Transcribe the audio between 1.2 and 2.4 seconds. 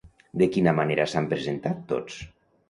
presentat tots?